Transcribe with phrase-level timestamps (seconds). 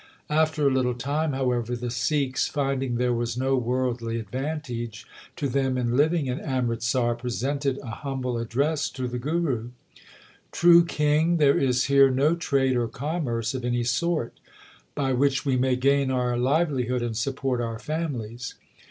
[0.31, 5.77] After a little time, however, the Sikhs finding there was no worldly advantage to them
[5.77, 9.69] in living in Amritsar presented a humble address to the Guru:
[10.51, 14.33] True king, there is here no trade or commerce of any sort,
[14.95, 18.55] by which we may gain our livelihood and support our families.